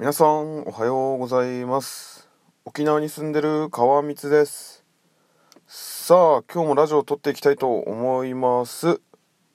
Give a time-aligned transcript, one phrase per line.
[0.00, 2.26] 皆さんおはようございます。
[2.64, 4.82] 沖縄に住んでる川光です。
[5.66, 8.86] さあ今日もラジオを撮っていきたいと思います。
[8.86, 8.98] よ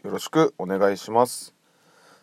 [0.03, 1.55] ろしくお願いします。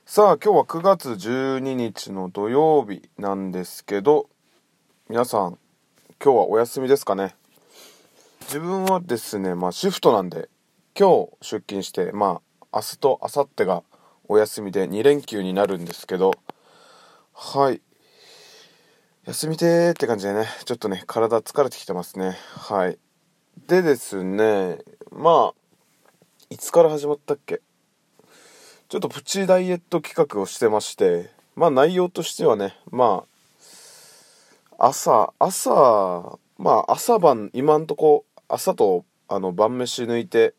[0.06, 4.28] さあ今日は9月12日の土曜日なんですけど
[5.08, 5.58] 皆さん
[6.24, 7.34] 今日はお休みですかね？
[8.42, 10.48] 自分はですねまあシフトなんで
[10.96, 13.82] 今日出勤してまあ明日と明後日が
[14.28, 16.30] お休みで2連休になるんですけど
[17.32, 17.82] はい。
[19.24, 22.36] 休みてーって感じでねちょっとね体疲れてきてますね。
[22.56, 22.98] はい。
[23.68, 24.78] でですね
[25.12, 25.54] まあ
[26.50, 27.60] いつから始まったっけ？
[28.88, 33.22] ちょっとプチダイエット企画をしてましてまあ内容としてはねま
[34.76, 40.54] あ朝朝まあ朝晩今んとこ朝とあの晩飯抜いて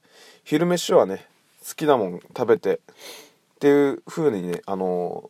[0.45, 1.27] 昼飯はね
[1.67, 2.79] 好きなもん食べてっ
[3.59, 5.29] ていう風にねあの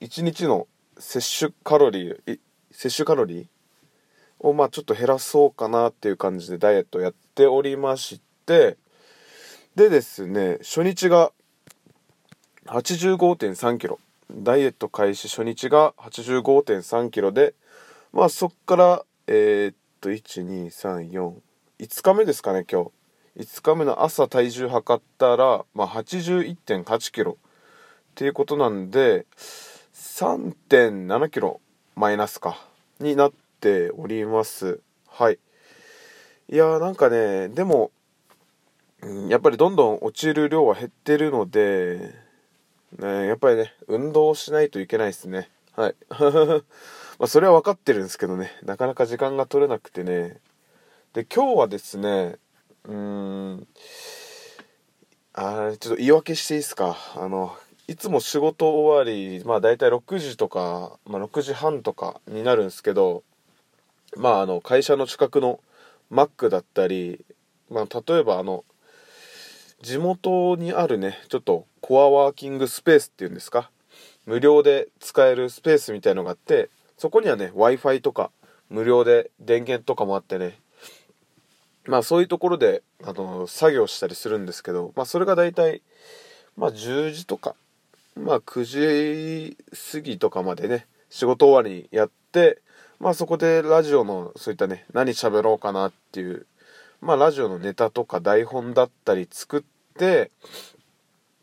[0.00, 2.38] 1日の摂取カロリー
[2.70, 3.46] 摂取カロリー
[4.40, 8.76] をまあちょっと減らそうかなっていう感じでダイエットやっておりまして
[9.74, 11.32] でですね初日が
[12.66, 13.98] 85.3キロ。
[14.30, 17.54] ダイエット開始初日が85.3キロで
[18.12, 21.32] まあそっからえー、っと12345
[21.80, 22.90] 日目ですかね今日。
[23.38, 27.38] 5日目の朝体重測ったら、まあ、81.8キロ。
[27.40, 27.44] っ
[28.16, 29.26] ていうことなんで
[29.94, 31.60] 3.7キロ。
[31.98, 32.64] マイナスか。
[33.00, 34.78] になっております。
[35.08, 35.38] はい。
[36.48, 37.90] いやーなんかねでも、
[39.28, 42.14] やっぱりどんどん落ちる量は減ってるので、
[43.00, 45.50] ね、やっぱりね運動しないといけないですね。
[45.74, 45.96] はい。
[47.18, 48.52] まあそれは分かってるんですけどね。
[48.62, 50.38] なかなか時間が取れなくてね。
[51.14, 52.38] で今日はですね
[52.84, 52.94] うー
[53.56, 53.66] ん
[55.32, 56.96] あちょっと言い訳していいですか？
[57.16, 57.56] あの
[57.90, 63.22] いつも仕事終わり、まあ大体6時とか、まあ6時半とかになるんですけど、
[64.14, 65.60] まああの会社の近くの
[66.10, 67.24] マックだったり、
[67.70, 68.62] まあ例えばあの、
[69.80, 73.70] 地元にあるね、ちょっとコアワーキングスペースっていうんですか、
[74.26, 78.30] 無料で使えるスペースみたいのがあって、そこにはね、Wi-Fi とか
[78.68, 80.58] 無料で電源とかもあってね、
[81.86, 85.80] まあそういうところで、あの、作業したりするんですけど、まあそれが大体、
[86.54, 87.56] まあ10時とか
[88.18, 88.64] まあ9
[89.52, 89.56] 時
[89.92, 92.60] 過ぎとかまでね仕事終わりにやって
[92.98, 96.46] まあそこでラジオのそういったね何喋ろうかなっていう
[97.00, 99.62] まあラジオのネタとか台本だったり作っ
[99.96, 100.30] て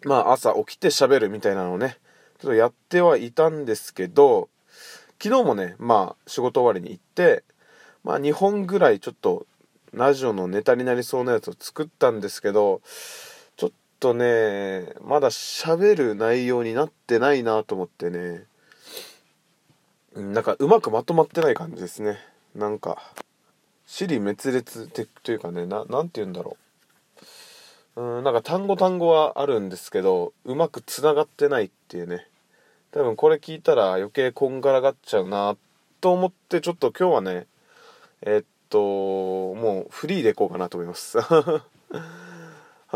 [0.04, 1.98] まあ朝起きて喋るみたいなのをね
[2.40, 4.50] ちょっとやってはいたんですけど
[5.22, 7.44] 昨日もねまあ仕事終わりに行って
[8.04, 9.48] まあ2本ぐらいちょっと
[9.94, 12.82] ラジオのネタになりそうなやつを作ったんですけど
[14.06, 18.44] とね、まだ喋る内容になってないなと思ってね、
[20.16, 22.20] なんかうまくまとまってない感じですね。
[22.54, 23.02] なんか、
[23.88, 24.88] 尻滅裂
[25.24, 26.56] というかね、な、なんて言うんだろ
[27.96, 28.02] う。
[28.02, 32.28] うん、なんか単語単語はあるんですけど、うまく繋がってないっていうね。
[32.92, 35.58] 多分これ聞いたら余計こんがらがっちゃうな
[36.00, 37.48] と思って、ちょっと今日はね、
[38.22, 41.18] えっと、もうフリーでいこうかなと思います。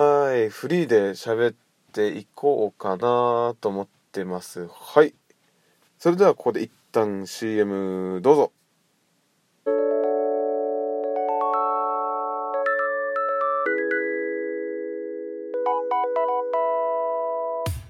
[0.02, 1.56] はい、フリーで喋っ
[1.92, 4.66] ていこうかなと思ってます。
[4.70, 5.14] はい。
[5.98, 8.52] それではここで一旦 CM どうぞ。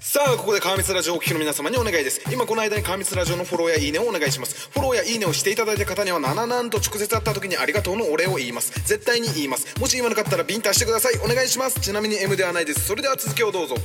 [0.01, 2.21] さあここで川光ラジオお聞きの皆様にお願いです。
[2.31, 4.69] 今この間に川光ラジオのフォローやいいねをお願いします。
[4.71, 8.71] フォローやいいねをしていただいた方にはなななんと直接会った時にありがとうのお礼を言います。
[8.87, 9.77] 絶対に言います。
[9.77, 11.19] もし言わなかったらビンタしてください。
[11.19, 11.81] お願いします。
[11.81, 12.87] ちなみに M ではないです。
[12.87, 13.75] それでは続きをどうぞ。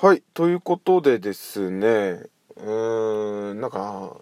[0.00, 0.24] はい。
[0.34, 2.24] ということでですね。
[2.56, 4.16] うーんなんか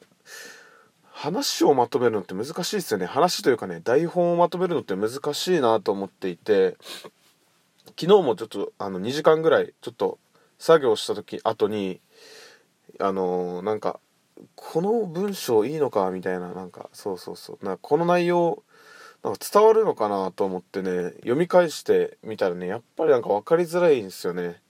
[1.25, 3.07] 話をまとめるのって難しいですよね。
[3.07, 6.76] 話というかね台本をまとめるのって難しいなと思っていて
[7.99, 10.19] 昨日もちょっとあの2時間ぐらいちょっと
[10.59, 12.03] 作業した時後に
[13.00, 14.00] あのー、なんか
[14.55, 17.65] この文章いいのかみたいななんかそうそうそう。
[17.65, 18.62] なこの内容
[19.23, 24.61] なんか伝わるのかなと思ってね読み返してみたらねやっぱりなんか分かりづらいんですよね。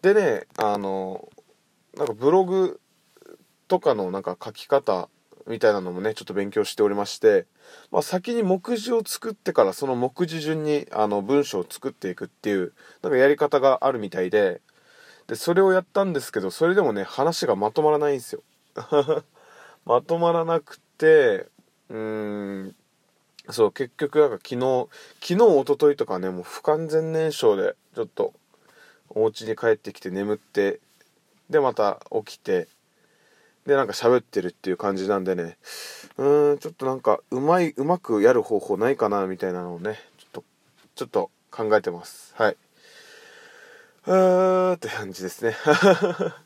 [0.00, 1.28] でねあの
[1.98, 2.80] なんかブログ
[3.68, 5.10] とかのなんか書き方
[5.46, 7.46] みたいなのもね、ちょっと勉強しておりまして、
[7.90, 14.60] まあ、先に目次を作ってからその目次順にあの文章を作っていくっていう、なんかやり方があるみたいで、
[15.26, 18.42] で、それをやったんですけど、それでもね、話がまとまらないんですよ。
[19.84, 21.46] まとまらなくて、
[21.88, 22.76] うーん、
[23.50, 24.88] そう、結局、なんか昨日、
[25.20, 28.32] 昨日、一昨日とかね、もう不完全燃焼で、ちょっと、
[29.10, 30.80] お家に帰ってきて眠って、
[31.50, 32.68] で、また起きて、
[33.66, 35.56] で、なんか喋ってるっていう感じなんでね、
[36.18, 40.44] うーん、ちょっとなんか、うまい、うまくやる方法ないかな、みたいなのをね、ちょっと、
[40.94, 42.34] ちょっと考えてます。
[42.36, 42.56] はい。
[44.06, 45.56] うーって感じですね。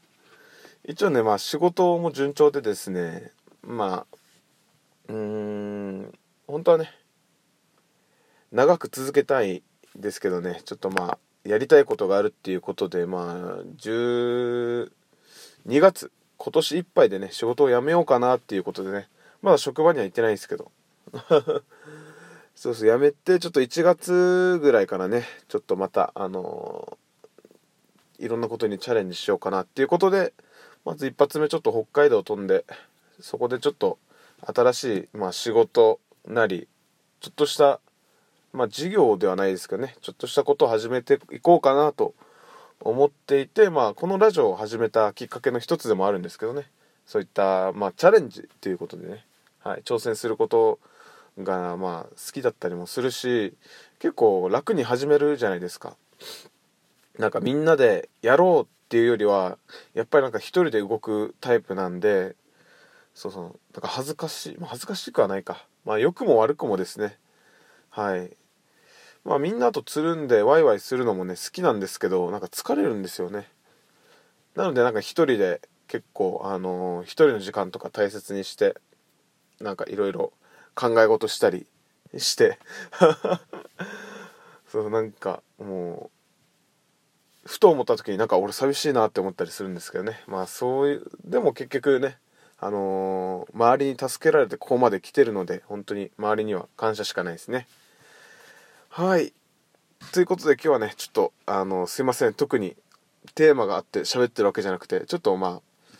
[0.86, 3.32] 一応ね、まあ仕事も順調でですね、
[3.62, 4.16] まあ、
[5.08, 6.94] うーん、本当はね、
[8.52, 9.62] 長く続けたい
[9.96, 14.90] ですけどね、ちょっとまあ、やりたいことがあるっていうことで、まあ、12
[15.80, 19.08] 月、今年いっぱいでね、仕事を辞めようかなっていうことでね、
[19.42, 20.70] まだ職場には行ってないんですけど。
[22.54, 30.32] そうそう、辞めて、ちょっと1月ぐらいからね、ちょっとまた、あのー、いろんなことにチャレンジしようかなっていうことで、
[30.84, 32.64] まず一発目ちょっと北海道飛んで、
[33.20, 33.98] そこでちょっと
[34.42, 36.68] 新しい、まあ、仕事なり、
[37.20, 37.80] ちょっとした、
[38.52, 42.14] まあ、事業ではないですけどね、ちょっとしたことを始めていこうかなと
[42.80, 46.70] 思っていて、まあ、このラジオを始めたきっかけの一つでもあるんですけどね、
[47.06, 49.24] そういった、まあ、チャレンジということでね、
[49.60, 50.78] はい、挑戦すること
[51.38, 53.54] が、まあ、好きだったりもするし、
[53.98, 55.96] 結構楽に始めるじゃないですか。
[57.18, 59.58] なんかみんなでやろうっていうよりは、
[59.94, 62.36] やっぱりなんか一人で動くタイプなんで、
[63.14, 63.60] そうそう。
[63.72, 64.56] だか恥ずかしい。
[64.60, 65.66] 恥ずかしくはないか。
[65.84, 67.18] まあ、良くも悪くもですね。
[67.90, 68.36] はい。
[69.24, 73.48] まあ、みんなとつるんでワイワイするのもね、好きなんですけど、なんか疲れるんですよね。
[74.54, 78.76] なので、なんか一人で結構、あのー、一人の時間とか大切にして、
[79.60, 80.32] なんかいろいろ
[80.74, 81.66] 考え事したり
[82.16, 82.58] して
[84.70, 86.10] そう、なんかも
[87.44, 90.22] う、ふと思った時になんか俺寂しいなって思ったりするんですけどね。
[90.26, 92.18] まあそういう、でも結局ね、
[92.58, 97.66] あのー、周りに助けられてここまで来てるので、本当に周りには感謝しかないですね。
[98.90, 99.32] はい。
[100.12, 102.34] ということで今日はね、ちょっと、あの、すいません。
[102.34, 102.74] 特に
[103.34, 105.98] テーマがあって喋ってるわけじゃなくて、ちょっとまあ、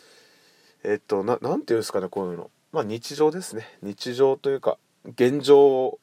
[0.83, 2.51] えっと、な、なんていうんですかね、こういうの。
[2.73, 3.67] まあ日常ですね。
[3.83, 5.99] 日常というか、現状を、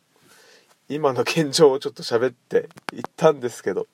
[0.88, 3.88] 今の現状をちょっと喋っていったんですけど、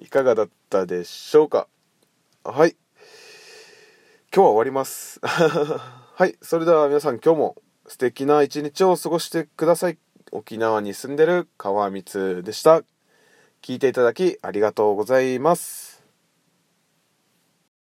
[0.00, 1.68] いかがだったでしょうか
[2.42, 2.74] はい。
[4.34, 5.20] 今日は終わります。
[5.22, 6.36] はい。
[6.40, 9.98] それでは皆さん今日も素敵な一日を過ごしてください。
[10.32, 12.82] 沖縄に住んでる川光でした。
[13.62, 15.89] 聞いていただきありがとうございます。